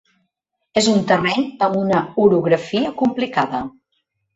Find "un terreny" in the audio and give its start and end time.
0.93-1.45